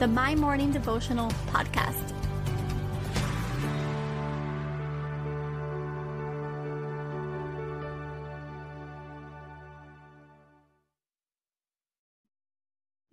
the 0.00 0.08
My 0.08 0.34
Morning 0.34 0.72
Devotional 0.72 1.30
podcast. 1.48 2.14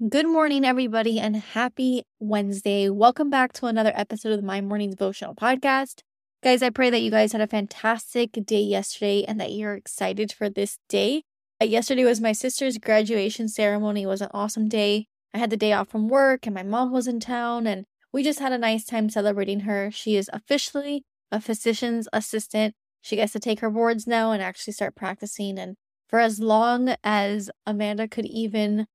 Good 0.08 0.28
morning, 0.28 0.64
everybody, 0.64 1.20
and 1.20 1.36
happy 1.36 2.04
Wednesday. 2.22 2.88
Welcome 2.90 3.30
back 3.30 3.52
to 3.54 3.66
another 3.66 3.92
episode 3.94 4.32
of 4.32 4.40
the 4.40 4.48
My 4.48 4.62
Morning 4.62 4.92
Devotional 4.92 5.36
podcast. 5.36 6.04
Guys, 6.42 6.64
I 6.64 6.70
pray 6.70 6.90
that 6.90 7.02
you 7.02 7.12
guys 7.12 7.34
had 7.34 7.42
a 7.42 7.48
fantastic 7.48 8.32
day 8.46 8.62
yesterday 8.62 9.26
and 9.28 9.42
that 9.42 9.52
you're 9.52 9.74
excited 9.74 10.32
for 10.32 10.50
this 10.50 10.80
day. 10.88 11.24
Uh, 11.62 11.66
yesterday 11.66 12.06
was 12.06 12.22
my 12.22 12.32
sister's 12.32 12.78
graduation 12.78 13.50
ceremony. 13.50 14.04
It 14.04 14.08
was 14.08 14.22
an 14.22 14.30
awesome 14.34 14.70
day. 14.70 15.08
I 15.38 15.40
had 15.40 15.52
the 15.52 15.58
day 15.58 15.72
off 15.72 15.90
from 15.90 16.08
work 16.08 16.48
and 16.48 16.56
my 16.56 16.64
mom 16.64 16.92
was 16.92 17.08
in 17.08 17.20
town 17.20 17.68
and 17.68 17.86
we 18.12 18.24
just 18.24 18.40
had 18.40 18.52
a 18.52 18.58
nice 18.58 18.86
time 18.86 19.08
celebrating 19.08 19.62
her. 19.62 19.92
She 19.92 20.16
is 20.16 20.32
officially 20.34 21.04
a 21.32 21.40
physician's 21.40 22.08
assistant. 22.12 22.74
She 23.02 23.18
gets 23.18 23.34
to 23.34 23.40
take 23.40 23.60
her 23.60 23.70
boards 23.70 24.08
now 24.08 24.32
and 24.32 24.42
actually 24.42 24.74
start 24.74 24.96
practicing. 24.96 25.60
And 25.60 25.76
for 26.10 26.20
as 26.20 26.40
long 26.40 26.96
as 27.04 27.52
Amanda 27.68 28.08
could 28.08 28.26
even 28.26 28.88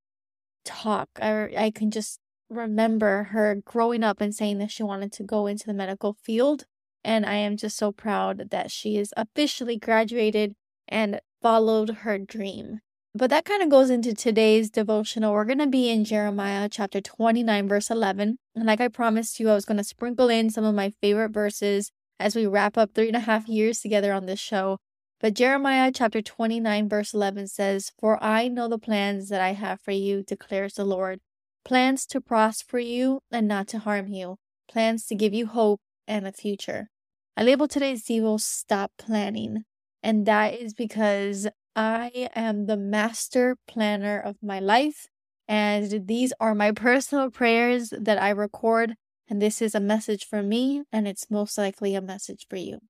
talk, 0.65 1.11
I, 1.21 1.51
I 1.57 1.71
can 1.71 1.93
just 1.93 2.19
remember 2.51 3.29
her 3.31 3.63
growing 3.65 4.03
up 4.03 4.21
and 4.21 4.35
saying 4.35 4.59
that 4.59 4.73
she 4.73 4.83
wanted 4.83 5.13
to 5.13 5.23
go 5.23 5.47
into 5.47 5.67
the 5.69 5.75
medical 5.75 6.17
field. 6.25 6.65
And 7.05 7.25
I 7.25 7.35
am 7.35 7.57
just 7.57 7.77
so 7.77 7.93
proud 7.93 8.51
that 8.51 8.73
she 8.73 8.97
is 8.97 9.15
officially 9.17 9.79
graduated 9.79 10.55
and 10.89 11.21
followed 11.41 11.99
her 11.99 12.19
dream. 12.19 12.81
But 13.15 13.29
that 13.29 13.45
kind 13.45 13.63
of 13.63 13.69
goes 13.69 13.91
into 13.91 14.15
today's 14.15 14.71
devotional. 14.71 15.35
We're 15.35 15.45
going 15.45 15.59
to 15.59 15.67
be 15.67 15.91
in 15.91 16.05
Jeremiah 16.05 16.69
chapter 16.71 17.01
29, 17.01 17.69
verse 17.69 17.91
11. 17.91 18.39
And 18.55 18.67
like 18.67 18.81
I 18.81 18.89
promised 18.89 19.39
you, 19.39 19.51
I 19.51 19.55
was 19.55 19.67
going 19.67 19.77
to 19.77 19.85
sprinkle 19.85 20.31
in 20.31 20.49
some 20.49 20.65
of 20.65 20.75
my 20.75 20.93
favorite 21.03 21.31
verses 21.31 21.91
as 22.19 22.35
we 22.35 22.47
wrap 22.47 22.79
up 22.79 22.95
three 22.95 23.09
and 23.09 23.17
a 23.17 23.21
half 23.21 23.49
years 23.49 23.81
together 23.81 24.15
on 24.15 24.25
this 24.25 24.41
show. 24.41 24.79
But 25.21 25.35
Jeremiah 25.35 25.93
chapter 25.95 26.23
29, 26.23 26.89
verse 26.89 27.13
11 27.13 27.49
says, 27.49 27.93
For 28.01 28.23
I 28.25 28.49
know 28.49 28.67
the 28.67 28.79
plans 28.79 29.29
that 29.29 29.43
I 29.43 29.53
have 29.53 29.81
for 29.81 29.93
you, 29.93 30.23
declares 30.23 30.75
the 30.75 30.85
Lord 30.85 31.21
plans 31.65 32.07
to 32.07 32.21
prosper 32.21 32.79
you 32.79 33.21
and 33.31 33.47
not 33.47 33.69
to 33.69 33.79
harm 33.79 34.09
you, 34.09 34.37
plans 34.69 35.07
to 35.07 35.15
give 35.15 35.35
you 35.35 35.47
hope 35.47 35.81
and 36.09 36.27
a 36.27 36.33
future. 36.33 36.89
I 37.37 37.43
label 37.45 37.69
today's 37.69 38.05
devo 38.05 38.41
Stop 38.41 38.91
Planning. 38.99 39.65
And 40.03 40.27
that 40.27 40.55
is 40.55 40.75
because 40.75 41.47
I 41.75 42.29
am 42.35 42.67
the 42.67 42.77
master 42.77 43.57
planner 43.67 44.19
of 44.19 44.37
my 44.43 44.61
life. 44.61 45.07
And 45.49 46.07
these 46.07 46.33
are 46.41 46.55
my 46.55 46.73
personal 46.87 47.31
prayers 47.31 47.93
that 47.99 48.21
I 48.21 48.31
record. 48.31 48.95
And 49.29 49.41
this 49.41 49.63
is 49.63 49.75
a 49.75 49.81
message 49.81 50.27
for 50.27 50.43
me, 50.43 50.83
and 50.93 51.09
it's 51.09 51.31
most 51.31 51.57
likely 51.57 51.95
a 51.95 52.03
message 52.03 52.47
for 52.51 52.57
you. 52.57 52.81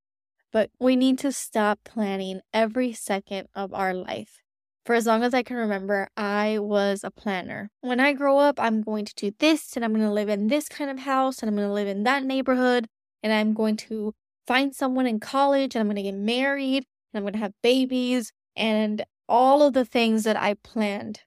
But 0.53 0.71
we 0.81 0.97
need 0.97 1.19
to 1.21 1.31
stop 1.31 1.81
planning 1.85 2.41
every 2.53 2.93
second 2.93 3.49
of 3.55 3.73
our 3.73 3.95
life. 3.95 4.41
For 4.85 4.95
as 4.95 5.07
long 5.07 5.23
as 5.23 5.33
I 5.33 5.45
can 5.45 5.57
remember, 5.57 6.09
I 6.17 6.59
was 6.59 7.05
a 7.05 7.13
planner. 7.13 7.71
When 7.81 8.01
I 8.01 8.13
grow 8.13 8.39
up, 8.39 8.59
I'm 8.59 8.83
going 8.83 9.05
to 9.05 9.15
do 9.15 9.33
this, 9.39 9.77
and 9.77 9.85
I'm 9.85 9.93
going 9.93 10.05
to 10.05 10.13
live 10.13 10.29
in 10.29 10.49
this 10.49 10.69
kind 10.69 10.91
of 10.91 11.01
house, 11.01 11.41
and 11.41 11.49
I'm 11.49 11.55
going 11.55 11.69
to 11.69 11.73
live 11.73 11.87
in 11.87 12.03
that 12.03 12.25
neighborhood, 12.25 12.89
and 13.23 13.33
I'm 13.33 13.55
going 13.55 13.77
to 13.77 14.13
find 14.47 14.75
someone 14.75 15.07
in 15.07 15.21
college, 15.21 15.77
and 15.77 15.81
I'm 15.81 15.87
going 15.87 15.97
to 15.97 16.03
get 16.03 16.15
married, 16.15 16.85
and 17.13 17.19
I'm 17.19 17.23
going 17.23 17.35
to 17.35 17.39
have 17.39 17.53
babies, 17.63 18.33
and 18.57 19.05
all 19.29 19.63
of 19.63 19.73
the 19.73 19.85
things 19.85 20.25
that 20.25 20.37
I 20.37 20.55
planned. 20.55 21.21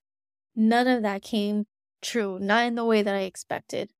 None 0.55 0.87
of 0.87 1.01
that 1.03 1.21
came 1.21 1.65
true, 2.01 2.39
not 2.39 2.65
in 2.65 2.75
the 2.75 2.85
way 2.85 3.01
that 3.01 3.15
I 3.15 3.21
expected. 3.21 3.91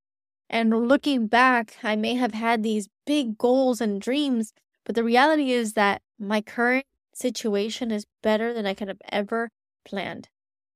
And 0.50 0.88
looking 0.88 1.28
back, 1.28 1.78
I 1.84 1.96
may 1.96 2.16
have 2.16 2.34
had 2.34 2.62
these 2.62 2.88
big 3.06 3.38
goals 3.38 3.82
and 3.82 4.00
dreams, 4.00 4.54
but 4.84 4.96
the 4.96 5.04
reality 5.04 5.52
is 5.52 5.74
that 5.74 6.02
my 6.20 6.42
current 6.42 6.86
situation 7.14 7.92
is 7.92 8.06
better 8.22 8.54
than 8.54 8.66
I 8.66 8.74
could 8.74 8.88
have 8.88 9.02
ever 9.12 9.50
planned. 9.84 10.30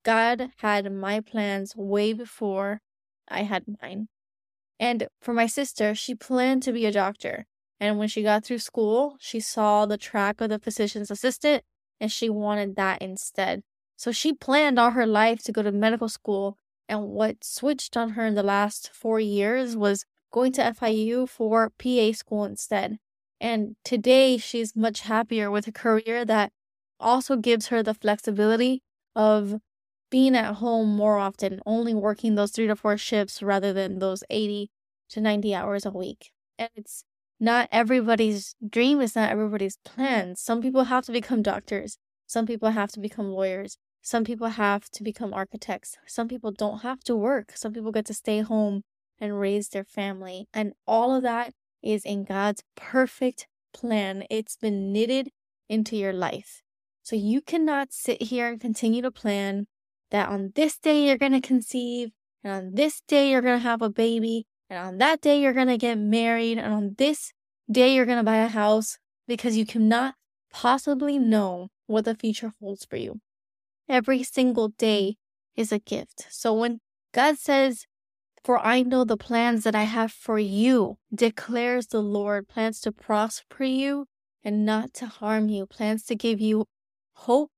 God 0.04 0.50
had 0.58 0.92
my 0.92 1.20
plans 1.20 1.76
way 1.76 2.14
before 2.14 2.82
I 3.28 3.44
had 3.44 3.66
mine. 3.82 4.08
And 4.80 5.08
for 5.22 5.34
my 5.34 5.46
sister, 5.46 5.94
she 5.94 6.16
planned 6.16 6.64
to 6.64 6.72
be 6.72 6.86
a 6.86 6.92
doctor. 6.92 7.46
And 7.80 7.98
when 8.00 8.08
she 8.08 8.24
got 8.24 8.44
through 8.44 8.60
school, 8.60 9.18
she 9.20 9.40
saw 9.40 9.86
the 9.86 9.98
track 9.98 10.42
of 10.42 10.50
the 10.50 10.60
physician's 10.60 11.12
assistant 11.12 11.64
and 12.00 12.12
she 12.12 12.30
wanted 12.30 12.76
that 12.76 13.02
instead. 13.02 13.64
So 13.98 14.12
she 14.12 14.34
planned 14.34 14.80
all 14.80 14.92
her 14.92 15.06
life 15.06 15.44
to 15.44 15.52
go 15.52 15.62
to 15.62 15.72
medical 15.72 16.10
school. 16.10 16.58
And 16.88 17.10
what 17.10 17.44
switched 17.44 17.96
on 17.98 18.12
her 18.12 18.26
in 18.26 18.36
the 18.36 18.44
last 18.44 18.90
four 18.94 19.20
years 19.20 19.76
was 19.76 20.06
going 20.32 20.54
to 20.54 20.62
FIU 20.64 21.28
for 21.28 21.72
PA 21.78 22.12
school 22.14 22.46
instead. 22.46 22.98
And 23.40 23.76
today 23.84 24.38
she's 24.38 24.76
much 24.76 25.02
happier 25.02 25.52
with 25.52 25.68
a 25.68 25.72
career 25.72 26.26
that 26.26 26.52
also 27.00 27.36
gives 27.38 27.68
her 27.68 27.82
the 27.84 27.94
flexibility 27.94 28.82
of 29.16 29.60
being 30.10 30.36
at 30.36 30.56
home 30.56 30.90
more 30.96 31.18
often, 31.18 31.62
only 31.66 31.94
working 31.94 32.36
those 32.36 32.52
three 32.52 32.68
to 32.68 32.76
four 32.76 32.98
shifts 32.98 33.42
rather 33.44 33.74
than 33.74 34.00
those 34.00 34.24
80 34.30 34.72
to 35.10 35.22
90 35.22 35.54
hours 35.54 35.86
a 35.86 35.92
week. 35.92 36.32
And 36.58 36.70
it's 36.76 37.04
not 37.40 37.70
everybody's 37.72 38.56
dream 38.68 39.02
is 39.02 39.16
not 39.16 39.32
everybody's 39.32 39.78
plan. 39.86 40.36
Some 40.36 40.62
people 40.62 40.86
have 40.86 41.06
to 41.06 41.12
become 41.12 41.42
doctors. 41.42 41.98
Some 42.28 42.46
people 42.46 42.72
have 42.72 42.92
to 42.92 43.00
become 43.00 43.32
lawyers. 43.32 43.78
Some 44.02 44.24
people 44.24 44.48
have 44.48 44.90
to 44.92 45.04
become 45.04 45.34
architects. 45.34 45.98
Some 46.06 46.28
people 46.28 46.52
don't 46.52 46.80
have 46.80 47.02
to 47.06 47.16
work. 47.16 47.54
Some 47.56 47.74
people 47.74 47.92
get 47.92 48.06
to 48.06 48.14
stay 48.14 48.42
home 48.42 48.84
and 49.20 49.40
raise 49.40 49.70
their 49.70 49.84
family. 49.84 50.48
And 50.54 50.74
all 50.88 51.16
of 51.16 51.24
that 51.24 51.54
is 51.82 52.06
in 52.06 52.24
God's 52.24 52.64
perfect 52.76 53.48
plan. 53.74 54.24
It's 54.30 54.56
been 54.56 54.92
knitted 54.92 55.30
into 55.68 55.96
your 55.96 56.14
life. 56.14 56.62
So 57.04 57.16
you 57.16 57.42
cannot 57.42 57.92
sit 57.92 58.22
here 58.24 58.48
and 58.48 58.60
continue 58.60 59.02
to 59.02 59.12
plan 59.12 59.68
that 60.12 60.30
on 60.30 60.52
this 60.56 60.78
day 60.78 61.06
you're 61.06 61.18
going 61.18 61.34
to 61.34 61.42
conceive, 61.42 62.10
and 62.44 62.54
on 62.54 62.76
this 62.76 63.02
day 63.08 63.32
you're 63.32 63.42
going 63.42 63.60
to 63.60 63.64
have 63.64 63.82
a 63.82 63.90
baby, 63.90 64.46
and 64.70 64.78
on 64.80 64.98
that 65.00 65.22
day, 65.22 65.42
you're 65.42 65.54
going 65.54 65.68
to 65.68 65.78
get 65.78 65.98
married. 65.98 66.58
And 66.58 66.74
on 66.74 66.96
this 66.98 67.34
day, 67.70 67.96
you're 67.96 68.06
going 68.06 68.20
to 68.20 68.24
buy 68.24 68.38
a 68.38 68.48
house 68.48 68.98
because 69.28 69.58
you 69.58 69.66
cannot 69.66 70.16
possibly 70.52 71.18
know 71.18 71.70
what 71.88 72.06
the 72.06 72.16
future 72.16 72.54
holds 72.62 72.86
for 72.86 72.98
you. 72.98 73.20
Every 73.88 74.24
single 74.24 74.70
day 74.70 75.18
is 75.56 75.72
a 75.72 75.80
gift. 75.80 76.28
So 76.30 76.54
when 76.54 76.80
God 77.14 77.40
says, 77.40 77.86
For 78.44 78.60
I 78.60 78.84
know 78.84 79.04
the 79.04 79.18
plans 79.18 79.64
that 79.64 79.74
I 79.74 79.84
have 79.84 80.12
for 80.12 80.38
you, 80.38 80.98
declares 81.14 81.88
the 81.88 82.02
Lord, 82.02 82.48
plans 82.48 82.80
to 82.82 82.92
prosper 82.92 83.64
you 83.64 84.06
and 84.44 84.66
not 84.66 84.94
to 84.96 85.08
harm 85.08 85.50
you, 85.50 85.66
plans 85.66 86.04
to 86.06 86.16
give 86.16 86.40
you 86.40 86.66
hope 87.14 87.50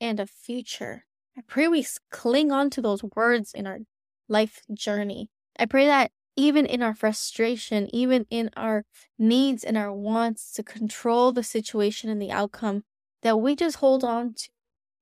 and 0.00 0.20
a 0.20 0.26
future. 0.26 1.04
I 1.36 1.42
pray 1.46 1.66
we 1.66 1.84
cling 2.10 2.52
on 2.52 2.70
to 2.70 2.80
those 2.80 3.02
words 3.02 3.52
in 3.52 3.66
our 3.66 3.80
life 4.28 4.60
journey. 4.72 5.30
I 5.58 5.66
pray 5.66 5.86
that 5.86 6.12
even 6.38 6.64
in 6.64 6.84
our 6.84 6.94
frustration, 6.94 7.88
even 7.92 8.24
in 8.30 8.48
our 8.56 8.84
needs 9.18 9.64
and 9.64 9.76
our 9.76 9.92
wants 9.92 10.52
to 10.52 10.62
control 10.62 11.32
the 11.32 11.42
situation 11.42 12.08
and 12.08 12.22
the 12.22 12.30
outcome, 12.30 12.84
that 13.22 13.38
we 13.38 13.56
just 13.56 13.78
hold 13.78 14.04
on 14.04 14.34
to 14.34 14.48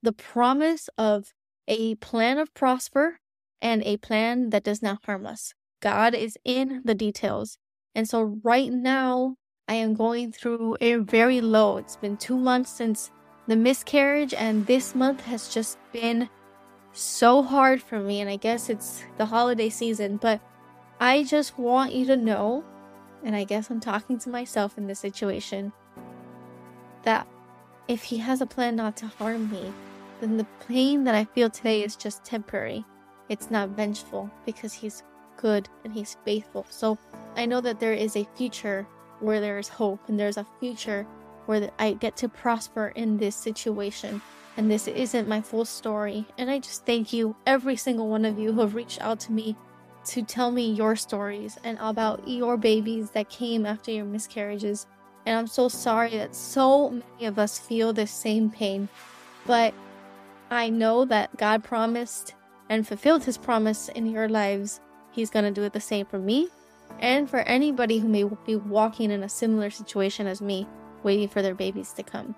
the 0.02 0.12
promise 0.12 0.88
of 0.96 1.34
a 1.68 1.94
plan 1.96 2.38
of 2.38 2.54
prosper 2.54 3.18
and 3.60 3.82
a 3.82 3.98
plan 3.98 4.48
that 4.48 4.64
does 4.64 4.80
not 4.80 5.04
harm 5.04 5.26
us. 5.26 5.52
God 5.82 6.14
is 6.14 6.38
in 6.42 6.80
the 6.86 6.94
details. 6.94 7.58
And 7.94 8.08
so 8.08 8.40
right 8.42 8.72
now, 8.72 9.36
I 9.68 9.74
am 9.74 9.92
going 9.92 10.32
through 10.32 10.78
a 10.80 10.94
very 10.94 11.42
low. 11.42 11.76
It's 11.76 11.96
been 11.96 12.16
two 12.16 12.38
months 12.38 12.70
since 12.70 13.10
the 13.46 13.56
miscarriage, 13.56 14.32
and 14.32 14.66
this 14.66 14.94
month 14.94 15.20
has 15.26 15.52
just 15.52 15.76
been 15.92 16.30
so 16.92 17.42
hard 17.42 17.82
for 17.82 18.00
me. 18.00 18.22
And 18.22 18.30
I 18.30 18.36
guess 18.36 18.70
it's 18.70 19.02
the 19.18 19.26
holiday 19.26 19.68
season, 19.68 20.16
but 20.16 20.40
I 20.98 21.24
just 21.24 21.58
want 21.58 21.92
you 21.92 22.06
to 22.06 22.16
know, 22.16 22.64
and 23.22 23.36
I 23.36 23.44
guess 23.44 23.68
I'm 23.70 23.80
talking 23.80 24.18
to 24.20 24.30
myself 24.30 24.78
in 24.78 24.86
this 24.86 24.98
situation, 24.98 25.72
that 27.02 27.26
if 27.86 28.02
he 28.02 28.18
has 28.18 28.40
a 28.40 28.46
plan 28.46 28.76
not 28.76 28.96
to 28.98 29.06
harm 29.06 29.50
me, 29.50 29.72
then 30.20 30.38
the 30.38 30.46
pain 30.66 31.04
that 31.04 31.14
I 31.14 31.24
feel 31.24 31.50
today 31.50 31.82
is 31.82 31.96
just 31.96 32.24
temporary. 32.24 32.84
It's 33.28 33.50
not 33.50 33.70
vengeful 33.70 34.30
because 34.46 34.72
he's 34.72 35.02
good 35.36 35.68
and 35.84 35.92
he's 35.92 36.16
faithful. 36.24 36.66
So 36.70 36.98
I 37.36 37.44
know 37.44 37.60
that 37.60 37.78
there 37.78 37.92
is 37.92 38.16
a 38.16 38.26
future 38.34 38.86
where 39.20 39.40
there 39.40 39.58
is 39.58 39.68
hope 39.68 40.00
and 40.08 40.18
there's 40.18 40.38
a 40.38 40.46
future 40.60 41.06
where 41.44 41.70
I 41.78 41.92
get 41.92 42.16
to 42.18 42.28
prosper 42.28 42.88
in 42.96 43.18
this 43.18 43.36
situation. 43.36 44.22
And 44.56 44.70
this 44.70 44.88
isn't 44.88 45.28
my 45.28 45.42
full 45.42 45.66
story. 45.66 46.24
And 46.38 46.50
I 46.50 46.58
just 46.58 46.86
thank 46.86 47.12
you, 47.12 47.36
every 47.46 47.76
single 47.76 48.08
one 48.08 48.24
of 48.24 48.38
you 48.38 48.52
who 48.52 48.62
have 48.62 48.74
reached 48.74 49.02
out 49.02 49.20
to 49.20 49.32
me 49.32 49.56
to 50.06 50.22
tell 50.22 50.50
me 50.50 50.72
your 50.72 50.96
stories 50.96 51.58
and 51.64 51.78
about 51.80 52.26
your 52.26 52.56
babies 52.56 53.10
that 53.10 53.28
came 53.28 53.66
after 53.66 53.90
your 53.90 54.04
miscarriages. 54.04 54.86
And 55.24 55.36
I'm 55.36 55.46
so 55.46 55.68
sorry 55.68 56.16
that 56.16 56.34
so 56.34 56.90
many 56.90 57.26
of 57.26 57.38
us 57.38 57.58
feel 57.58 57.92
the 57.92 58.06
same 58.06 58.50
pain. 58.50 58.88
But 59.46 59.74
I 60.50 60.68
know 60.68 61.04
that 61.06 61.36
God 61.36 61.64
promised 61.64 62.34
and 62.68 62.86
fulfilled 62.86 63.24
his 63.24 63.38
promise 63.38 63.88
in 63.88 64.06
your 64.06 64.28
lives. 64.28 64.80
He's 65.12 65.30
going 65.30 65.44
to 65.44 65.50
do 65.50 65.64
it 65.64 65.72
the 65.72 65.80
same 65.80 66.06
for 66.06 66.18
me 66.18 66.48
and 67.00 67.28
for 67.28 67.40
anybody 67.40 67.98
who 67.98 68.08
may 68.08 68.24
be 68.46 68.56
walking 68.56 69.10
in 69.10 69.22
a 69.22 69.28
similar 69.28 69.70
situation 69.70 70.26
as 70.26 70.40
me, 70.40 70.66
waiting 71.02 71.28
for 71.28 71.42
their 71.42 71.54
babies 71.54 71.92
to 71.92 72.02
come. 72.02 72.34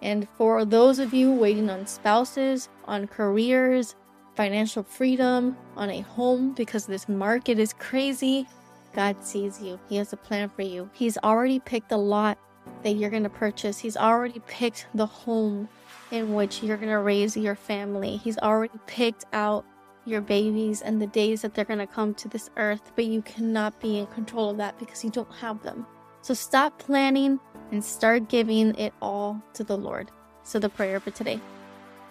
And 0.00 0.28
for 0.36 0.64
those 0.64 0.98
of 0.98 1.14
you 1.14 1.32
waiting 1.32 1.70
on 1.70 1.86
spouses, 1.86 2.68
on 2.86 3.06
careers, 3.06 3.94
financial 4.34 4.82
freedom, 4.82 5.56
on 5.76 5.90
a 5.90 6.00
home 6.00 6.52
because 6.52 6.86
this 6.86 7.08
market 7.08 7.58
is 7.58 7.72
crazy, 7.72 8.46
God 8.94 9.24
sees 9.24 9.60
you. 9.60 9.78
He 9.88 9.96
has 9.96 10.12
a 10.12 10.16
plan 10.16 10.48
for 10.48 10.62
you. 10.62 10.90
He's 10.92 11.18
already 11.18 11.60
picked 11.60 11.88
the 11.88 11.98
lot 11.98 12.38
that 12.82 12.92
you're 12.92 13.10
going 13.10 13.22
to 13.22 13.30
purchase. 13.30 13.78
He's 13.78 13.96
already 13.96 14.40
picked 14.46 14.86
the 14.94 15.06
home 15.06 15.68
in 16.10 16.34
which 16.34 16.62
you're 16.62 16.76
going 16.76 16.90
to 16.90 16.98
raise 16.98 17.36
your 17.36 17.54
family. 17.54 18.16
He's 18.18 18.38
already 18.38 18.78
picked 18.86 19.24
out 19.32 19.64
your 20.04 20.20
babies 20.20 20.82
and 20.82 21.00
the 21.00 21.06
days 21.06 21.42
that 21.42 21.54
they're 21.54 21.64
going 21.64 21.78
to 21.78 21.86
come 21.86 22.14
to 22.14 22.28
this 22.28 22.50
earth, 22.56 22.92
but 22.96 23.04
you 23.04 23.22
cannot 23.22 23.80
be 23.80 23.98
in 23.98 24.06
control 24.08 24.50
of 24.50 24.56
that 24.58 24.78
because 24.78 25.04
you 25.04 25.10
don't 25.10 25.32
have 25.34 25.62
them. 25.62 25.86
So 26.22 26.34
stop 26.34 26.78
planning 26.78 27.40
and 27.70 27.84
start 27.84 28.28
giving 28.28 28.74
it 28.76 28.92
all 29.00 29.42
to 29.54 29.64
the 29.64 29.76
Lord. 29.76 30.10
So, 30.44 30.58
the 30.58 30.68
prayer 30.68 30.98
for 30.98 31.12
today. 31.12 31.40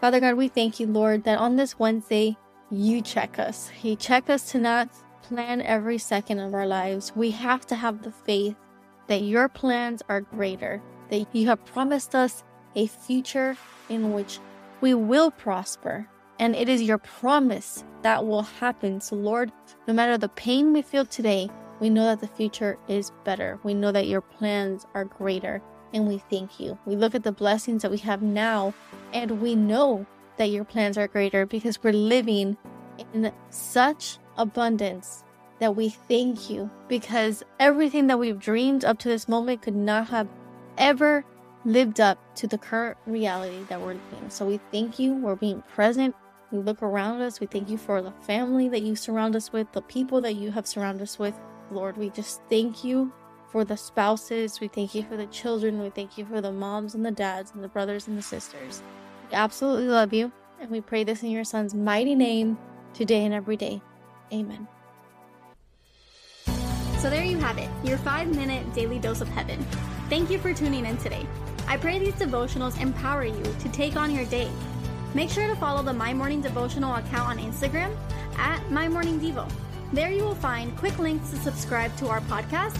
Father 0.02 0.20
God, 0.20 0.34
we 0.34 0.48
thank 0.48 0.80
you, 0.80 0.88
Lord, 0.88 1.26
that 1.26 1.38
on 1.38 1.58
this 1.58 1.78
Wednesday, 1.78 2.36
you 2.72 3.04
check 3.04 3.38
us. 3.38 3.70
You 3.84 3.96
check 3.96 4.32
us 4.32 4.52
to 4.52 4.58
not 4.58 4.90
plan 5.22 5.62
every 5.62 6.00
second 6.00 6.40
of 6.40 6.56
our 6.56 6.66
lives. 6.66 7.16
We 7.16 7.30
have 7.30 7.68
to 7.68 7.76
have 7.76 8.02
the 8.02 8.12
faith 8.12 8.56
that 9.06 9.22
your 9.22 9.48
plans 9.48 10.02
are 10.10 10.22
greater, 10.22 10.82
that 11.12 11.28
you 11.36 11.46
have 11.46 11.64
promised 11.66 12.16
us 12.16 12.44
a 12.76 12.88
future 12.88 13.56
in 13.90 14.12
which 14.12 14.40
we 14.82 14.96
will 14.96 15.30
prosper, 15.30 16.08
and 16.40 16.56
it 16.56 16.68
is 16.68 16.82
your 16.82 16.98
promise 16.98 17.84
that 18.02 18.26
will 18.26 18.42
happen. 18.42 19.02
So, 19.02 19.16
Lord, 19.16 19.52
no 19.88 19.94
matter 19.94 20.18
the 20.18 20.30
pain 20.30 20.74
we 20.74 20.82
feel 20.82 21.06
today, 21.06 21.48
we 21.80 21.92
know 21.92 22.06
that 22.06 22.22
the 22.22 22.36
future 22.36 22.80
is 22.88 23.12
better. 23.24 23.60
We 23.62 23.76
know 23.76 23.92
that 23.92 24.08
your 24.08 24.22
plans 24.22 24.88
are 24.96 25.06
greater. 25.06 25.62
And 25.94 26.08
we 26.08 26.20
thank 26.30 26.60
you. 26.60 26.78
We 26.86 26.96
look 26.96 27.16
at 27.16 27.24
the 27.24 27.32
blessings 27.32 27.82
that 27.82 27.92
we 27.92 27.98
have 28.00 28.22
now, 28.22 28.74
and 29.14 29.42
we 29.42 29.56
know 29.56 30.06
that 30.38 30.50
your 30.50 30.64
plans 30.64 30.98
are 30.98 31.08
greater 31.08 31.46
because 31.46 31.82
we're 31.84 31.94
living 31.94 32.58
in 33.14 33.32
such 33.50 34.18
abundance 34.38 35.24
that 35.60 35.76
we 35.76 35.90
thank 35.90 36.50
you 36.50 36.70
because 36.88 37.44
everything 37.60 38.08
that 38.08 38.18
we've 38.18 38.40
dreamed 38.40 38.84
up 38.84 38.98
to 39.00 39.10
this 39.10 39.28
moment 39.28 39.62
could 39.62 39.76
not 39.76 40.08
have 40.08 40.28
ever 40.78 41.24
lived 41.66 42.00
up 42.00 42.18
to 42.36 42.48
the 42.48 42.58
current 42.58 42.98
reality 43.06 43.64
that 43.70 43.80
we're 43.80 43.94
living. 44.12 44.30
So 44.30 44.46
we 44.46 44.60
thank 44.72 44.98
you. 44.98 45.14
We're 45.14 45.36
being 45.36 45.62
present 45.76 46.16
we 46.52 46.60
look 46.60 46.84
around 46.84 47.22
us. 47.22 47.40
We 47.40 47.48
thank 47.48 47.70
you 47.70 47.78
for 47.78 48.02
the 48.02 48.12
family 48.12 48.68
that 48.70 48.82
you 48.82 48.96
surround 48.96 49.36
us 49.36 49.54
with, 49.54 49.72
the 49.72 49.82
people 49.82 50.20
that 50.22 50.34
you 50.34 50.52
have 50.52 50.68
surrounded 50.68 51.04
us 51.04 51.18
with. 51.18 51.34
Lord, 51.72 51.96
we 51.98 52.10
just 52.10 52.42
thank 52.50 52.84
you 52.84 53.14
for 53.52 53.66
the 53.66 53.78
spouses. 53.78 54.60
We 54.60 54.68
thank 54.68 54.96
you 54.96 55.04
for 55.04 55.18
the 55.18 55.26
children. 55.28 55.82
We 55.82 55.90
thank 55.90 56.18
you 56.18 56.26
for 56.26 56.42
the 56.42 56.52
moms 56.52 56.96
and 56.96 57.06
the 57.06 57.12
dads 57.12 57.52
and 57.54 57.64
the 57.64 57.68
brothers 57.68 58.08
and 58.08 58.18
the 58.18 58.22
sisters. 58.22 58.82
We 59.30 59.36
absolutely 59.36 59.88
love 59.88 60.14
you. 60.14 60.32
And 60.60 60.70
we 60.70 60.82
pray 60.82 61.04
this 61.04 61.24
in 61.24 61.32
your 61.32 61.44
son's 61.44 61.74
mighty 61.74 62.16
name 62.16 62.58
today 62.94 63.26
and 63.26 63.34
every 63.34 63.58
day. 63.58 63.82
Amen. 64.32 64.68
So 67.00 67.10
there 67.10 67.24
you 67.24 67.38
have 67.40 67.58
it, 67.58 67.70
your 67.84 67.98
five 67.98 68.34
minute 68.36 68.74
daily 68.74 69.00
dose 69.00 69.22
of 69.22 69.28
heaven. 69.30 69.60
Thank 70.10 70.30
you 70.30 70.38
for 70.38 70.54
tuning 70.54 70.86
in 70.86 70.98
today. 70.98 71.26
I 71.68 71.78
pray 71.78 71.98
these 71.98 72.14
devotionals 72.14 72.80
empower 72.80 73.26
you 73.26 73.44
to 73.44 73.70
take 73.70 73.96
on 73.96 74.14
your 74.14 74.26
day 74.26 74.52
Make 75.14 75.30
sure 75.30 75.46
to 75.46 75.56
follow 75.56 75.84
the 75.84 75.92
My 75.92 76.14
Morning 76.14 76.40
Devotional 76.40 76.96
account 76.96 77.30
on 77.32 77.38
Instagram 77.38 77.94
at 78.38 78.72
My 78.72 78.88
Morning 78.88 79.20
Devo. 79.20 79.50
There 79.92 80.10
you 80.10 80.24
will 80.24 80.36
find 80.36 80.76
quick 80.78 80.98
links 81.00 81.32
to 81.32 81.36
subscribe 81.36 81.94
to 81.98 82.08
our 82.08 82.22
podcast 82.22 82.80